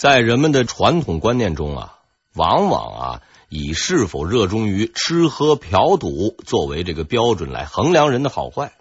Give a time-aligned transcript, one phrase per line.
[0.00, 1.98] 在人们的传统观念中啊，
[2.32, 8.72] 往往啊以是否热衷于吃喝嫖赌作为这个标准来衡量人的好坏。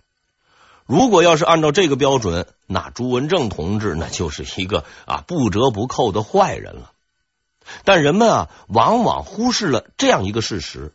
[0.85, 6.91] 如果要是按照这个标准，那朱文正同志那就是一个啊不折不扣的坏人了。
[7.83, 10.93] 但人们啊，往往忽视了这样一个事实：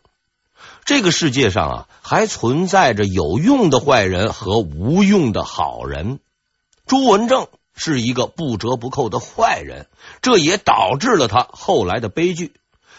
[0.87, 6.19] 这个世界上啊，还存在着有用的坏人和无用的好人。
[6.87, 9.87] 朱文正是一个不折不扣的坏人，
[10.23, 12.53] 这也导致了他后来的悲剧。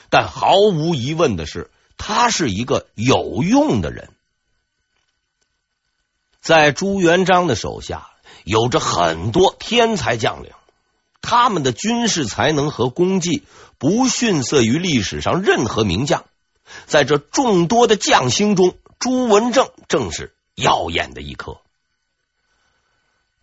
[0.10, 4.10] 但毫无疑问的是，他是一个有用的人。
[6.42, 8.10] 在朱元璋的手下，
[8.44, 10.52] 有着很多天才将领。
[11.22, 13.44] 他们的军事才能和功绩
[13.80, 16.24] 不逊色于历史上任何名将，
[16.86, 21.58] 在这众多的将星中，朱文正正是耀眼的一颗。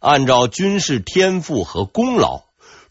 [0.03, 2.43] 按照军事天赋和功劳，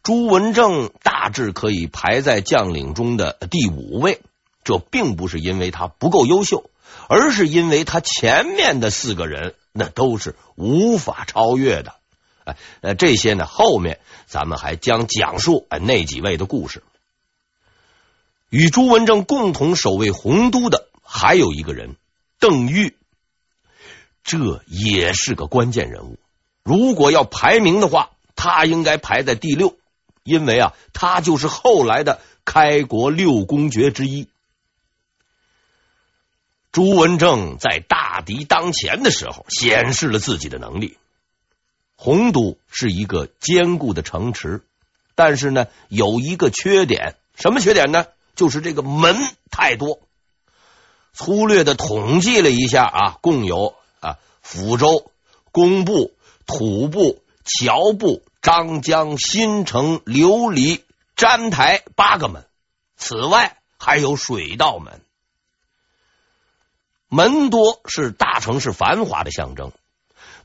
[0.01, 4.21] 朱文正大致可以排在将领中的第五位。
[4.63, 6.69] 这并不是因为他不够优秀，
[7.09, 11.95] 而是因为他前面的四个人那都是无法超越的。
[12.45, 16.81] 哎，呃，这些呢，后面咱们还将讲述哎那几位的故事。
[18.49, 21.97] 与朱文正共同守卫洪都的还有一个人，
[22.39, 22.95] 邓愈，
[24.23, 26.17] 这也是个关键人物。
[26.63, 29.75] 如果要排名的话，他应该排在第六，
[30.23, 34.27] 因为啊，他就是后来的开国六公爵之一。
[36.71, 40.97] 朱文正在大敌当前的时候，显示了自己的能力。
[41.97, 44.63] 洪都是一个坚固的城池，
[45.13, 48.07] 但是呢，有一个缺点，什么缺点呢？
[48.35, 49.17] 就是这个门
[49.51, 49.99] 太多。
[51.13, 55.11] 粗略的统计了一下啊，共有啊抚州、
[55.51, 56.13] 工部、
[56.51, 60.81] 土部、乔部、张江、新城、琉璃、
[61.15, 62.45] 詹台八个门，
[62.97, 65.01] 此外还有水道门。
[67.07, 69.71] 门多是大城市繁华的象征。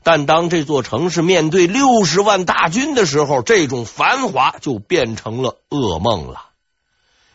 [0.03, 6.45] 但当这座城市面对六十万大军的时候，这种繁华就变成了噩梦了。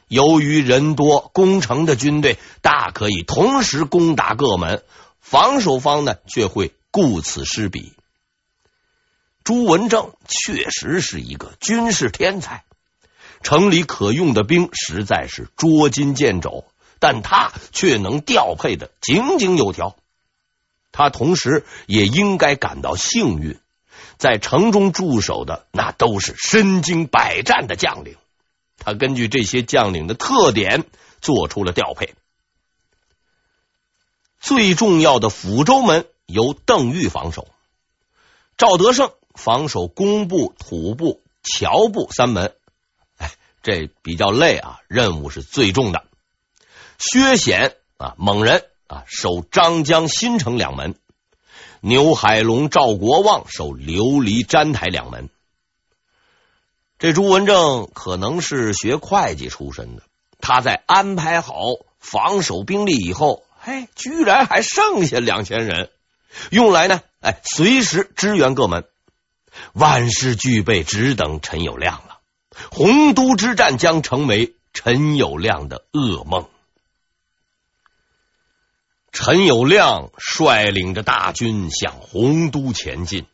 [0.09, 4.83] 由于人多，攻城的军队大可以同时攻打各门，
[5.21, 7.93] 防守方呢却会顾此失彼。
[9.45, 12.65] 朱文正确实是一个军事天才，
[13.43, 16.65] 城里可用的兵实在是捉襟见肘，
[16.99, 19.97] 但他却能调配的井井有条。
[20.93, 23.59] 他同时也应该感到幸运，
[24.19, 28.17] 在城中驻守的那都是身经百战的将领。
[28.79, 30.85] 他根据这些将领的特点
[31.21, 32.15] 做出了调配。
[34.39, 37.49] 最重要的抚州门由邓玉防守，
[38.57, 42.55] 赵德胜防守工部、土部、侨部三门。
[43.19, 43.33] 哎，
[43.63, 46.05] 这比较累啊，任务是最重的。
[46.99, 48.65] 薛显啊，猛人。
[48.89, 50.93] 啊，守张江、新城两门；
[51.81, 55.31] 牛海龙、赵国旺守琉璃、粘台两门。
[56.99, 60.03] 这朱文正可能是学会计出身的，
[60.43, 61.55] 他在安排好
[61.99, 65.91] 防守兵力以后，嘿，居然还剩下两千人，
[66.51, 68.85] 用来呢，哎，随时支援各门。
[69.73, 72.19] 万事俱备，只等陈友谅了。
[72.71, 76.49] 洪都之战将成为陈友谅的噩梦。
[79.11, 83.27] 陈友谅率领着大军向洪都前进。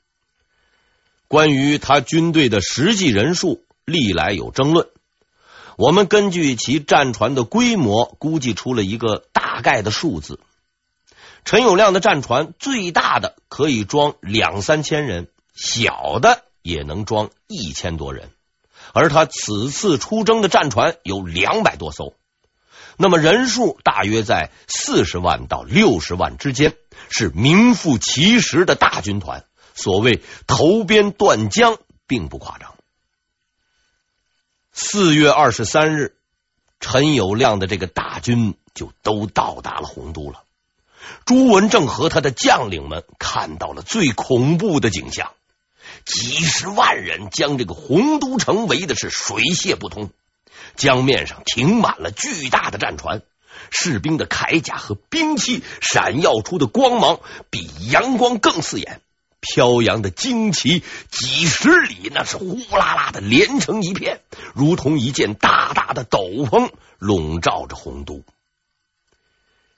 [1.29, 4.89] 关于他军队的实际人数，历来有争论。
[5.77, 10.41] 我们根据其战船的规模，估计出了一个大概的数字。
[11.45, 15.29] 陈友谅的战船最大的可以装两三千人，
[15.61, 18.31] 小的也能装一千多人。
[18.93, 22.15] 而他此次出征的战船有两百多艘。
[22.97, 26.75] 那么人数大约在四十万到六十万之间，
[27.11, 29.45] 是名副其实的大军团。
[29.75, 32.75] 所谓投鞭断江，并不夸张。
[34.73, 36.17] 四月二十三日，
[36.81, 40.43] 陈友谅的这个大军就都到达了洪都了。
[41.25, 45.33] 朱文正和他的将领们看到了最恐怖的景象：
[46.05, 50.11] 几十万人将这个洪都城围的是水泄不通。
[50.77, 53.23] 江面上停满了巨大的战船，
[53.71, 59.01] 士兵的铠甲和兵器闪耀出的光芒比阳光更刺眼。
[59.41, 64.21] 飘扬的旌旗几十里，那是呼啦啦的连成一片，
[64.53, 68.25] 如同一件大大的斗篷笼罩着洪都。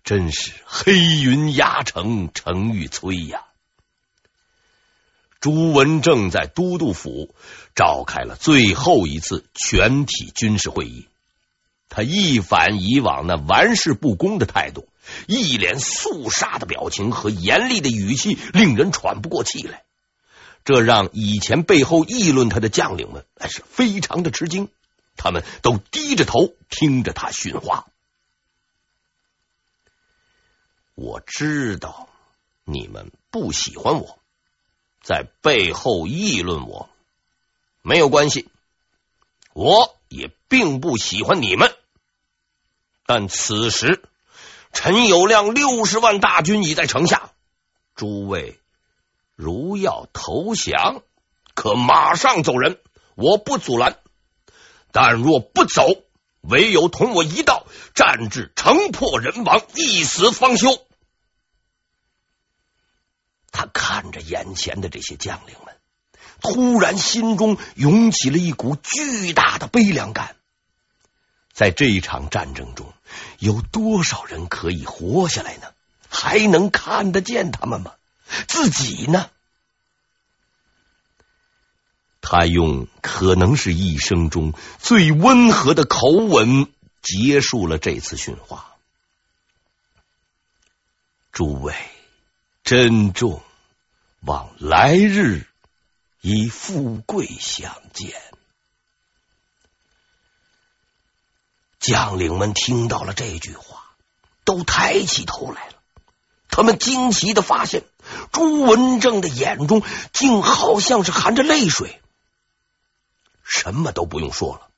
[0.03, 3.43] 真是黑云压城，城欲摧呀！
[5.41, 7.35] 朱文正在都督府
[7.75, 11.09] 召开了最后一次全体军事会议。
[11.89, 14.87] 他一反以往那玩世不恭的态度，
[15.27, 19.83] 一脸肃杀的表情和严厉的语气，令人喘不过气来。
[20.63, 24.69] 这让以前背后议论他的将领们还是非常的吃惊，
[25.17, 27.87] 他们都低着头听着他训话。
[30.95, 32.09] 我知道
[32.65, 34.20] 你们不喜欢我，
[35.03, 36.89] 在背后议论我，
[37.83, 38.49] 没有关系，
[39.55, 41.75] 我也并不喜欢你们。
[43.07, 44.03] 但此时，
[44.73, 47.31] 陈友谅六十万大军已在城下。
[47.97, 48.59] 诸位
[49.35, 51.03] 如要投降，
[51.55, 52.79] 可马上走人，
[53.15, 53.95] 我不阻拦；
[54.93, 55.87] 但若不走，
[56.43, 60.69] 唯有同我一道，战至城破人亡，一死方休。
[63.61, 65.77] 他看着眼前的这些将领们，
[66.41, 70.35] 突然心中涌起了一股巨大的悲凉感。
[71.53, 72.91] 在这一场战争中，
[73.39, 75.75] 有多少人可以活下来呢？
[76.09, 77.93] 还能看得见他们吗？
[78.49, 79.29] 自己呢？
[82.23, 86.73] 他用可能是一生中最温和的口吻
[87.03, 88.77] 结束了这次训话。
[91.31, 91.75] 诸位，
[92.65, 93.43] 珍重，
[94.21, 95.47] 望来日
[96.21, 98.15] 以富贵相见。
[101.79, 103.85] 将领们听到了这句话，
[104.45, 105.75] 都抬起头来了。
[106.51, 107.85] 他们惊奇的发现，
[108.33, 109.83] 朱文正的眼中
[110.13, 112.01] 竟好像是含着泪水。
[113.43, 114.69] 什么都不用说了，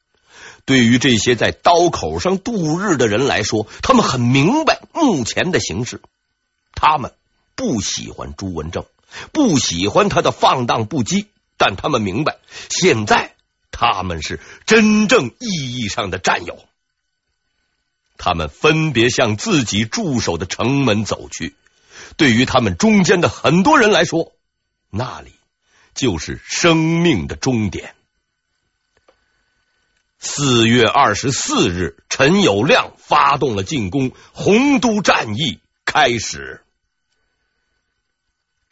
[0.64, 6.00] 对于这些在刀口上度日的人来说，他们很明白目前的形势。
[6.74, 7.12] 他们
[7.56, 8.86] 不喜欢朱文正，
[9.32, 11.26] 不喜欢他的放荡不羁，
[11.56, 12.38] 但他们明白，
[12.70, 13.34] 现在
[13.70, 16.64] 他们是真正意义上的战友。
[18.18, 21.56] 他们分别向自己驻守的城门走去。
[22.16, 24.32] 对于他们中间的很多人来说，
[24.90, 25.32] 那里
[25.94, 27.94] 就是生命的终点。
[30.18, 36.61] 四月二十四日，陈友谅发动了进攻，洪都战役开始。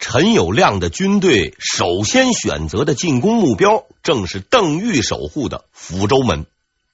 [0.00, 6.47] 陈友谅的军队首先选择的进攻目标，正是邓愈守护的抚州门。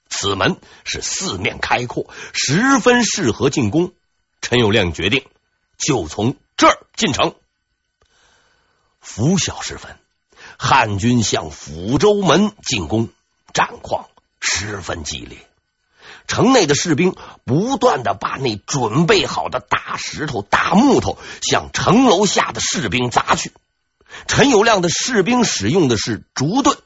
[0.09, 3.93] 此门是四面开阔，十分适合进攻。
[4.41, 5.25] 陈友谅决定
[5.77, 7.33] 就从这儿进城。
[8.99, 9.97] 拂晓时分，
[10.57, 13.09] 汉军向抚州门进攻，
[13.53, 14.09] 战况
[14.41, 15.37] 十分激烈。
[16.27, 17.15] 城内的士兵
[17.45, 23.51] 不断的把那准备好的大石头、大木头向城楼下的士兵砸去。
[24.27, 26.77] 陈友谅的士兵使用的是竹盾。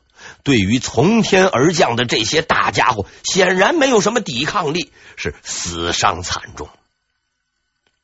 [0.44, 6.70] 对于从天而降的这些大家伙，显然没有什么抵抗力，是死伤惨重。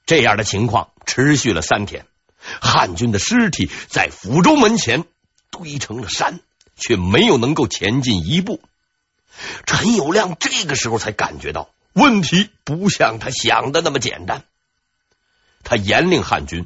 [0.05, 2.05] 这样的情况持续了三天，
[2.61, 5.05] 汉军的尸体在府州门前
[5.51, 6.39] 堆成了山，
[6.75, 8.61] 却没有能够前进一步。
[9.65, 14.43] 陈友谅这个时候才感觉到问题不像他想的那么简单。
[15.63, 16.65] 他严令汉军，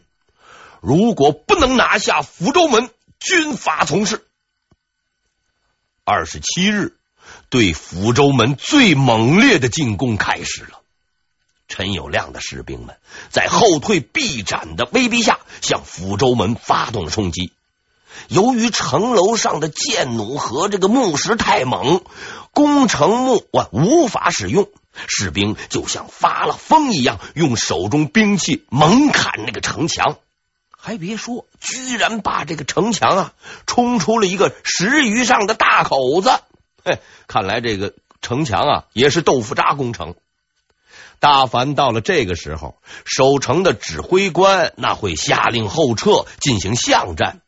[0.81, 2.89] 如果不能拿下抚州门，
[3.19, 4.25] 军法从事。
[6.03, 6.95] 二十七日，
[7.49, 10.81] 对抚州门最猛烈的进攻开始了。
[11.67, 12.97] 陈友谅的士兵们
[13.29, 17.53] 在后退必斩的威逼下，向抚州门发动了冲击。
[18.27, 22.01] 由于城楼上的箭弩和这个木石太猛，
[22.53, 24.69] 攻城木啊无法使用，
[25.07, 30.17] 士兵就像发了疯一样，用手中兵器猛砍那个城墙。
[30.83, 33.33] 还别说，居然把这个城墙啊
[33.67, 36.31] 冲出了一个十余丈的大口子。
[36.83, 40.15] 嘿，看来这个城墙啊也是豆腐渣工程。
[41.19, 47.40] 大凡到了这个时候，守城的指挥官那会下令后撤，进行巷战。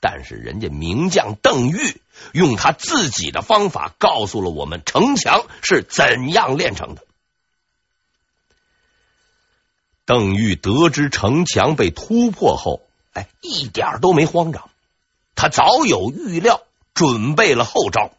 [0.00, 2.00] 但是人家名将邓玉
[2.32, 7.02] 用他自己的方法告诉了我们城墙是怎样炼成的。
[10.06, 12.80] 邓玉得知城墙被突破后，
[13.12, 14.68] 哎，一点都没慌张。
[15.36, 16.62] 他早有预料，
[16.94, 18.10] 准备了后招。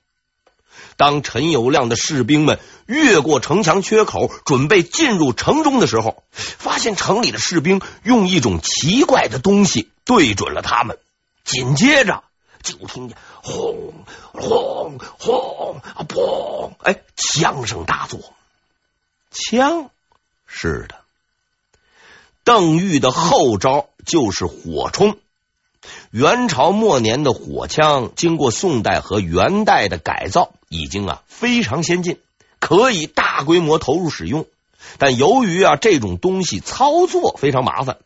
[0.96, 10.98] 当陈友谅的士兵们越过城墙缺口，准备进入城中的时候，发现城里的士兵用一种奇怪的东西对准了他们。
[11.44, 12.24] 紧接着，
[12.64, 13.94] 就听见轰
[14.34, 16.72] 轰轰啊砰！
[16.84, 18.20] 哎，枪声大作。
[19.32, 19.90] 枪，
[20.46, 20.96] 是的。
[22.44, 25.18] 邓玉的后招就是火冲，
[26.10, 32.20] 元朝末年的火枪，经过宋代和元代的改造，已经啊非常先进，
[32.60, 34.48] 可以大规模投入使用。
[34.98, 38.00] 但由于啊这种东西操作非常麻烦，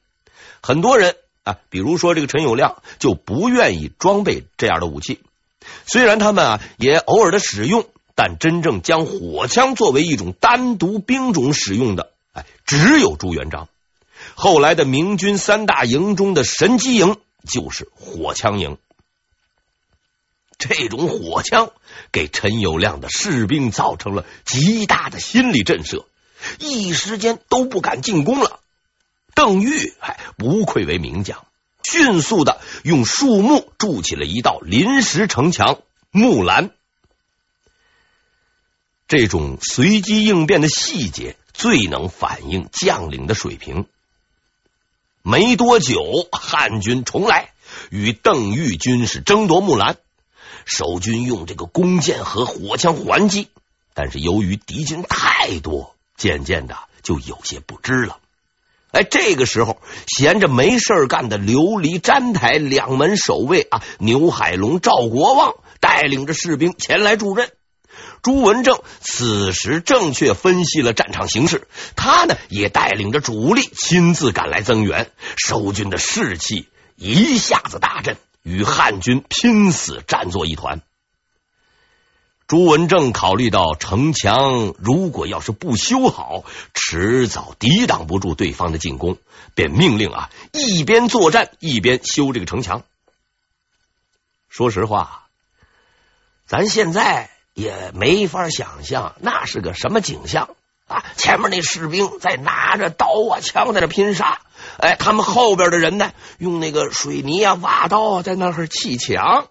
[0.61, 1.15] 很多人
[1.45, 5.21] 啊，比如说这个陈友谅，就不愿意装备这样的武器。
[5.85, 13.69] 虽然他们啊也偶尔的使用，但真正将火枪作为一种单独兵种使用的，哎，只有朱元璋。
[14.33, 18.77] 后来的明军三大营中的神机营就是火枪营。
[20.57, 21.71] 这种火枪
[22.11, 26.05] 给陈友谅的士兵造成了极大的心理震慑，
[26.59, 28.59] 一时间都不敢进攻了。
[29.35, 31.45] 邓愈还不愧为名将，
[31.83, 36.71] 迅速的用树木筑起了一道临时城墙——木栏。
[39.07, 43.85] 这种随机应变的细节，最能反映将领的水平。
[45.21, 47.53] 没多久，汉军重来，
[47.91, 49.97] 与邓愈军是争夺木栏。
[50.65, 53.49] 守军用这个弓箭和火枪还击，
[53.93, 58.19] 但是由于敌军太多，渐渐的就有些不支了。
[58.95, 67.49] 哎，这个时候闲着没事干的琉璃、詹台两门守卫啊，牛海龙、赵国旺带领着士兵前来助阵。
[68.23, 80.81] 朱文正此时正确分析了战场形势，他呢也带领着主力亲自赶来增援，守军的士气一下子大振，与汉军拼死战作一团。
[82.47, 89.17] 朱文正考虑到城墙如果要是不修好，迟早抵挡不住对方的进攻，
[89.53, 92.83] 便命令啊一边作战一边修这个城墙。
[94.49, 95.27] 说实话，
[96.47, 97.29] 咱现在。
[97.55, 101.05] 也没法想象那是个什么景象啊！
[101.15, 104.41] 前面那士兵在拿着刀啊枪在那拼杀，
[104.77, 109.47] 哎，他们后边的人呢，用那个水泥啊瓦刀啊在那儿砌墙。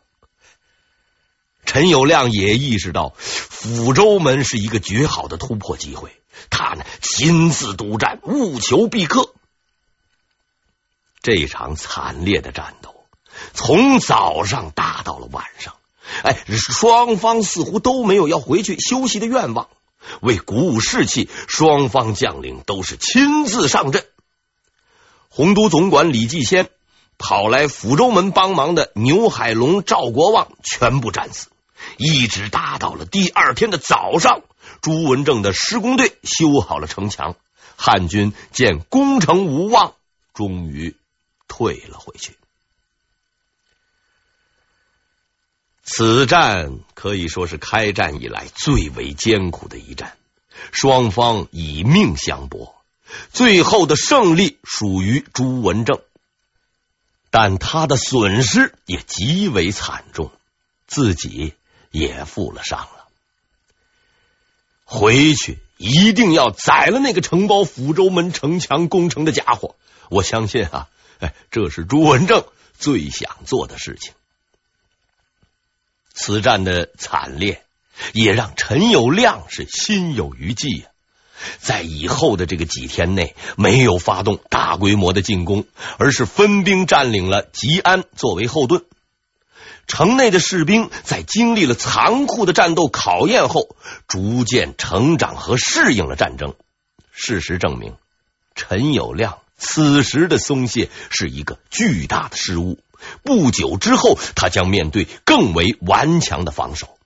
[1.64, 6.10] 陈友谅也意识到抚州门是一个绝好的突破机会，
[6.50, 9.32] 他呢亲自督战，务求必克。
[11.22, 12.94] 这场惨烈的战斗
[13.54, 15.74] 从早上打到了晚上。
[16.22, 19.68] 哎，双方似乎都没有要回去休息的愿望。
[20.20, 24.04] 为鼓舞士气，双方将领都是亲自上阵。
[25.30, 26.68] 洪都总管李继先
[27.16, 31.48] 跑来抚州门帮忙的牛海龙、赵国旺全部战死。
[31.98, 34.42] 一直打到了第二天的早上，
[34.80, 37.36] 朱文正的施工队修好了城墙，
[37.76, 39.94] 汉军见攻城无望，
[40.32, 40.96] 终于
[41.48, 42.36] 退了回去。
[45.86, 50.16] 此战可以说是开战以来最为艰苦的一战，
[50.72, 52.74] 双方以命相搏，
[53.30, 56.00] 最后的胜利属于朱文正，
[57.30, 60.32] 但他的损失也极为惨重，
[60.86, 61.52] 自己
[61.94, 63.06] 也负了伤了。
[64.84, 69.76] 回去一定要宰了那个承包抚州门城墙工程的家伙，
[70.10, 70.88] 我相信啊，
[71.20, 72.44] 哎，这是朱文正
[72.76, 74.12] 最想做的事情。
[76.12, 77.62] 此战的惨烈，
[78.12, 80.88] 也让陈友谅是心有余悸呀。
[81.60, 85.66] 在以后的这个几天内，没有发动大规模的进攻，
[85.98, 88.84] 而是分兵占领了吉安作为后盾。
[89.86, 93.76] 城内的士兵在经历了残酷的战斗考验后，
[94.08, 96.54] 逐渐成长和适应了战争。
[97.12, 97.96] 事实证明，
[98.54, 102.78] 陈友谅此时的松懈是一个巨大的失误。
[103.22, 106.96] 不久之后，他将面对更为顽强的防守。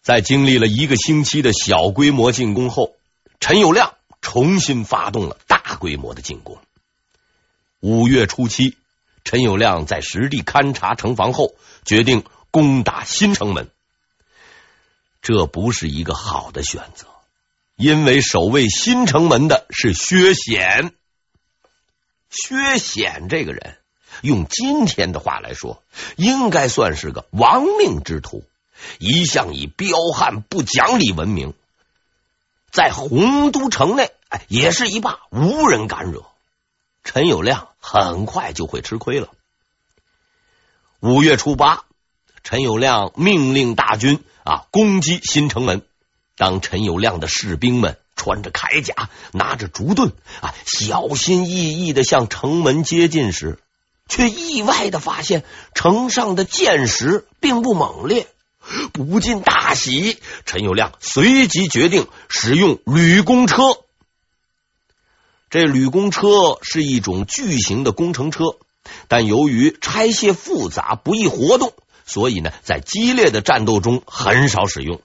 [0.00, 2.94] 在经历了一个星期的小规模进攻后，
[3.40, 6.58] 陈友谅重新发动了大规模的进攻。
[7.80, 8.76] 五月初七，
[9.28, 11.54] 陈友谅在实地勘察城防后，
[11.84, 13.68] 决定攻打新城门。
[15.20, 17.08] 这不是一个好的选择，
[17.76, 20.94] 因为守卫新城门的是薛显。
[22.30, 23.76] 薛显这个人，
[24.22, 25.82] 用今天的话来说，
[26.16, 28.44] 应该算是个亡命之徒，
[28.98, 31.52] 一向以彪悍不讲理闻名，
[32.72, 36.24] 在洪都城内，哎，也是一霸，无人敢惹。
[37.10, 39.28] 陈友谅很快就会吃亏了。
[41.00, 41.84] 五月初八，
[42.44, 45.80] 陈友谅命令大军啊攻击新城门。
[46.36, 50.12] 当陈友谅的士兵们，穿着铠甲，拿着竹盾
[50.42, 53.58] 啊，小心翼翼的向城门接近时，
[54.06, 58.26] 却意外的发现城上的箭石并不猛烈，
[58.92, 60.20] 不禁大喜。
[60.44, 63.78] 陈友谅随即决定使用吕公车。
[65.50, 68.56] 这旅工车是一种巨型的工程车，
[69.08, 71.72] 但由于拆卸复杂、不易活动，
[72.04, 75.00] 所以呢，在激烈的战斗中很少使用。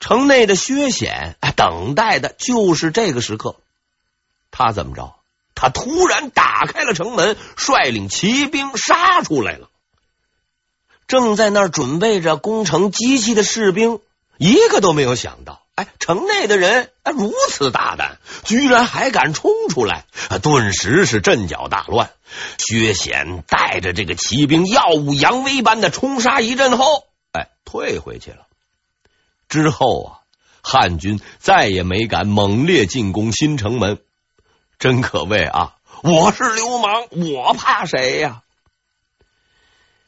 [0.00, 3.56] 城内的薛显等待的就是这个时刻。
[4.50, 5.14] 他怎么着？
[5.54, 9.70] 他突然打开了城门，率领骑兵杀出来了。
[11.06, 14.00] 正在那准备着攻城机器的士兵，
[14.38, 15.61] 一个都没有想到。
[15.74, 20.04] 哎，城内的人哎如此大胆，居然还敢冲出来，
[20.42, 22.10] 顿时是阵脚大乱。
[22.58, 28.46] 薛显带着这个骑兵耀武扬威般的冲杀一阵后，哎，退回去了。
[29.48, 30.10] 之后啊，
[30.62, 33.98] 汉军再也没敢猛烈进攻新城门。
[34.78, 38.42] 真可谓啊，我是流氓，我怕谁呀？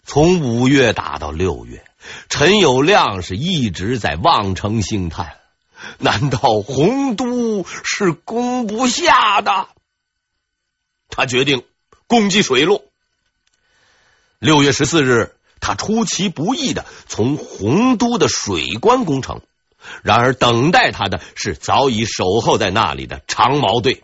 [0.04, 1.84] 从五月打到六月，
[2.28, 5.36] 陈友谅是一直在望城兴叹。
[5.98, 9.68] 难道洪都是攻不下的？
[11.08, 11.64] 他决定
[12.06, 12.84] 攻击水路。
[14.38, 19.40] 六月十四日，他出其不意的从洪都的水关攻城。
[20.02, 24.02] 然而，等待他的是早已守候在那里的长矛队。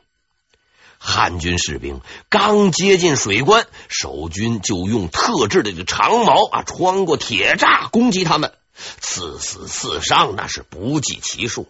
[0.99, 8.53] 汉军士兵刚接近水关，守军就用特制的这个长矛啊，穿过铁栅攻击他们。
[9.01, 11.69] 刺死刺伤那是不计其数，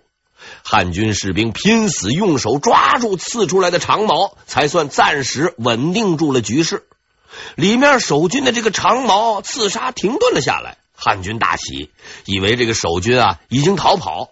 [0.62, 6.86] 汉军士兵拼死用手抓住刺出来的长矛，才算暂时稳定住了局势。
[7.54, 11.90] 里面守军的这个长矛刺杀停顿了下来，汉军大喜，
[12.24, 14.30] 以为这个守军啊已经逃跑。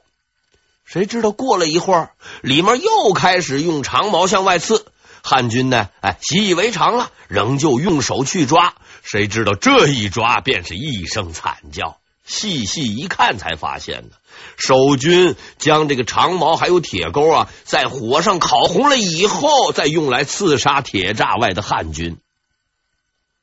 [0.84, 4.86] 谁知道过了一会儿，里面又开始用长矛向外刺，
[5.22, 8.74] 汉军呢，哎，习以为常了，仍旧用手去抓。
[9.02, 11.97] 谁知道这一抓便是一声惨叫。
[12.28, 14.14] 细细一看，才发现呢，
[14.56, 22.18] 守军将这个长矛还有铁钩啊，在火上烤红了以后，再用来刺杀铁栅外的汉军。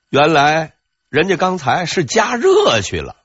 [0.09, 0.73] 原来
[1.09, 3.17] 人家刚才是加热去了。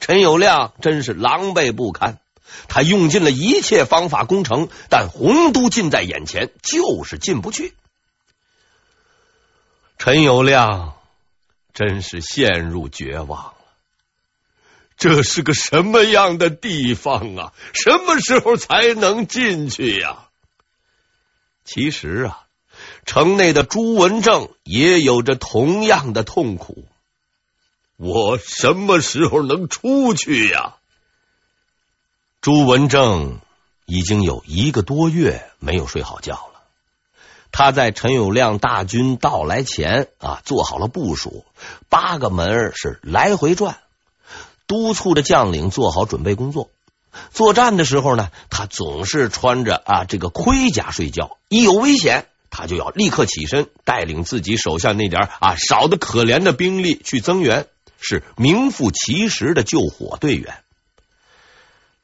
[0.00, 2.18] 陈友谅真是狼狈不堪，
[2.66, 7.74] 他用尽了一切方法攻城，但洪都近在眼前，就是进不去。
[9.98, 10.94] 陈友谅
[11.72, 13.54] 真是陷入绝望。
[15.00, 17.52] 这是个什么样的地方啊？
[17.72, 20.28] 什么时候才能进去呀？
[21.64, 22.44] 其实啊，
[23.06, 26.84] 城内的朱文正也有着同样的痛苦。
[27.96, 30.74] 我什么时候能出去呀？
[32.42, 33.40] 朱文正
[33.86, 36.60] 已经有一个多月没有睡好觉了。
[37.52, 41.46] 他在陈友谅大军到来前啊，做好了部署，
[41.88, 43.78] 八个门是来回转。
[44.70, 46.70] 督促着将领做好准备工作。
[47.32, 51.38] 作战的时候呢，他总是穿着啊这个盔甲睡觉。
[51.48, 57.66] 一有危险，他就要立刻起身，带领自己手下那点啊少得可怜的兵力去增援，
[57.98, 60.62] 是名副其实的救火队员。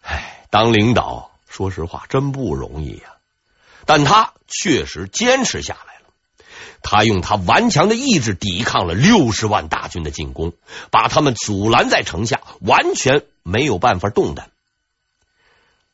[0.00, 3.14] 唉，当领导，说实话真不容易呀。
[3.84, 5.95] 但他确实坚持下来。
[6.82, 10.52] 他用他顽强的意志抵抗了六十万大军的进攻，
[10.90, 14.50] 把他们阻拦在城下，完全没有办法动弹。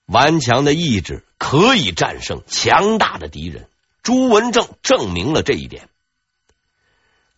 [0.07, 3.69] 顽强的意志可以战胜强大的敌人，
[4.03, 5.89] 朱文正证明了这一点。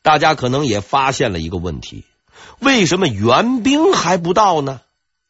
[0.03, 2.05] 大家可能也发现了一个问题：
[2.59, 4.81] 为什么援兵还不到呢？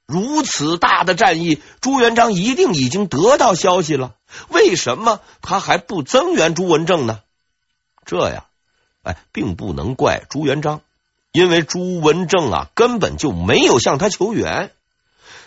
[0.07, 4.14] 如此大的战役，朱元璋一定已经得到消息了，
[4.48, 7.20] 为什么他还不增援朱文正呢？
[8.04, 8.44] 这呀，
[9.02, 10.80] 哎，并不能怪朱元璋，
[11.32, 14.70] 因为朱文正啊根本就没有向他求援。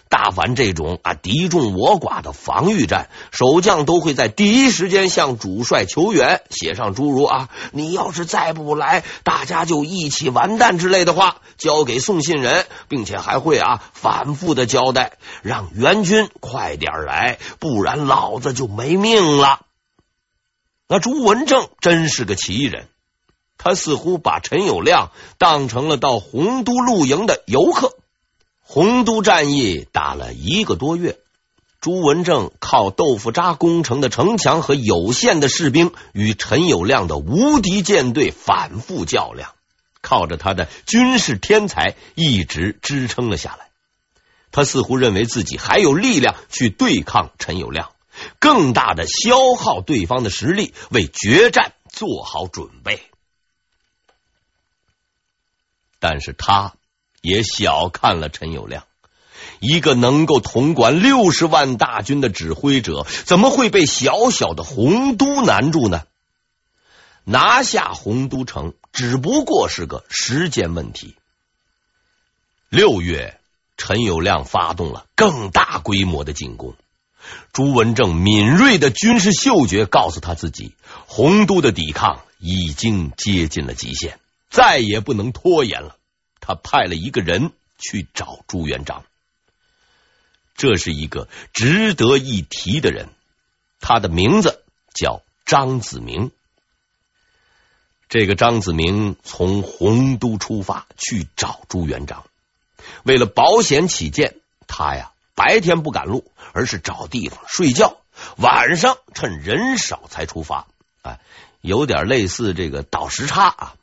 [0.09, 19.66] 大凡这种啊敌众我寡的防御战，守将都会在第一时间向主帅求援，写上诸如啊“你要是再不来，大家就一起完蛋”之类的话，交给送信人，并且还会啊反复的交代，让援军快点来，不然老子就没命了。
[20.89, 22.87] 那朱文正真是个奇人，
[23.57, 27.93] 他似乎把陈友谅当成了到洪都露营的游客。
[28.61, 31.17] 洪都战役打了一个多月，
[31.81, 39.51] 朱文正靠豆腐渣工程的城墙和有限的士兵，与陈友谅的无敌舰队反复较量，
[40.01, 43.67] 靠着他的军事天才一直支撑了下来。
[44.51, 47.87] 他似乎认为自己还有力量去对抗陈友谅。
[48.39, 53.01] 更大的消耗对方的实力，为决战做好准备。
[55.99, 56.73] 但是他
[57.21, 58.83] 也小看了陈友谅，
[59.59, 66.03] 一个能够统管六十万大军的指挥者，怎么会被小小的洪都难住呢？
[67.23, 71.15] 拿下洪都城只不过是个时间问题。
[72.69, 73.39] 六月，
[73.75, 76.75] 陈友谅发动了更大规模的进攻。
[77.53, 80.73] 朱文正敏锐的军事嗅觉告诉他自己，
[81.07, 85.95] 洪都的抵抗已经接近了极限，再也不能拖延了。
[86.39, 89.03] 他派了一个人去找朱元璋。
[90.55, 93.09] 这是一个值得一提的人，
[93.79, 94.63] 他的名字
[94.93, 96.31] 叫张子明。
[98.09, 102.25] 这个张子明从洪都出发去找朱元璋，
[103.03, 107.97] 为了保险起见，他呀白天不赶路，而是找地方睡觉，
[108.37, 110.65] 晚上趁人少才出发。
[111.03, 111.19] 哎，
[111.61, 113.73] 有点类似这个倒时差啊。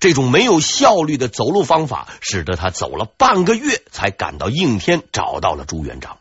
[0.00, 6.18] 这种没有效率的走路方法，使得他走了半个月才赶到应天，找到了朱元璋。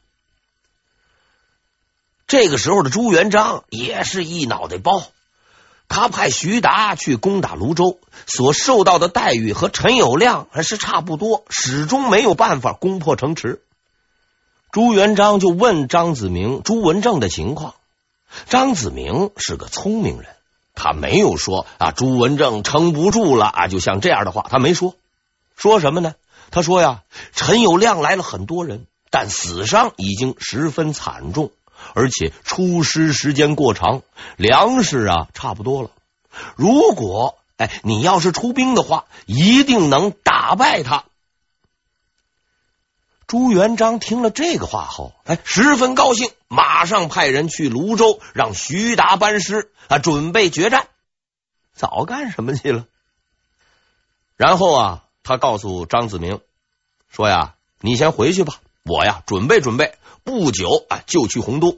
[2.27, 5.01] 这个时候的朱元璋也是一脑袋包，
[5.87, 13.63] 他派徐达去攻打泸州，所受到的待遇和陈友谅还是差不多，始终没有办法攻破城池。
[14.71, 17.73] 朱元璋就问张子明、朱文正的情况，
[18.47, 20.29] 张子明是个聪明人。
[20.75, 24.95] 他没有说啊，朱文正撑不住了啊，就像这样的话，他没说。
[25.57, 26.13] 说什么呢？
[26.51, 27.01] 他说呀，
[27.33, 31.51] 陈友谅来了很多人，但死伤已经十分惨重，
[31.95, 34.03] 而且出师时间过长，
[34.37, 35.89] 粮食啊差不多了。
[36.55, 41.05] 如果哎，你要是出兵的话，一定能打败他。
[43.29, 50.87] 朱元璋听了这个话后，哎，十分高兴，马上派人去泸州，让徐达班师啊，准备决战。
[51.75, 52.87] 早干什么去了？
[54.35, 56.41] 然后啊，他告诉张子明
[57.07, 61.77] 说呀：“你先回去吧，我呀准备准备，不久啊就去洪都。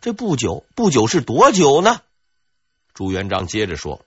[0.00, 2.00] 这不久，不久是多久呢？”
[2.94, 4.00] 朱元璋接着说：“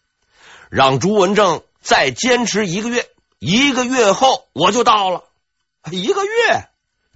[0.72, 5.26] 让朱文正再坚持一个月，一个月后我就到了。”
[5.90, 6.68] 一个月，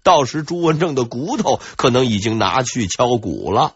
[0.01, 3.75] 到时朱文正的骨头可能已经拿去敲鼓了。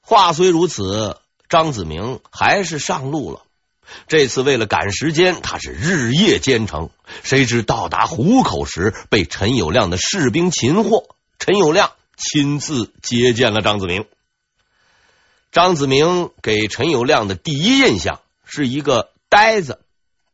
[0.00, 3.42] 话虽如此，张子明还是上路了。
[4.06, 6.90] 这次为了赶时间，他是日夜兼程。
[7.22, 11.08] 谁知到达湖口时，被陈友谅的士兵擒获。
[11.38, 14.06] 陈友谅亲自接见了张子明。
[15.52, 19.80] 张子明给陈友谅的第一印象是一个呆子，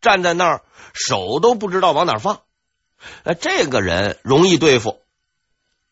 [0.00, 2.40] 站在那儿，手都不知道往哪放。
[3.22, 5.00] 呃这个人容易对付。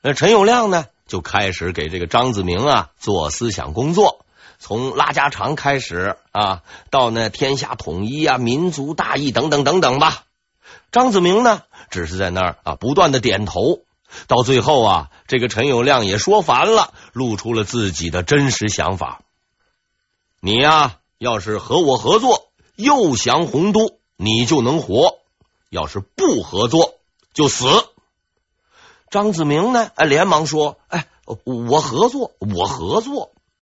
[0.03, 4.25] 那陈友谅呢，就开始给这个张子明啊做思想工作，
[4.59, 10.25] 从拉家常开始啊，到那天下统一啊、民族大义等等等等吧。
[10.91, 13.81] 张子明呢，只是在那儿啊不断的点头。
[14.27, 19.23] 到最后啊，这个陈友谅也说烦了，露出了自己的真实想法：
[20.39, 25.19] 你呀，要是和我合作，诱降洪都，你就能活；
[25.71, 26.97] 要是不合作，
[27.33, 27.67] 就死。
[29.11, 29.91] 张子明呢？
[29.97, 31.07] 连忙说：“哎，
[31.45, 33.33] 我合作，我合作。”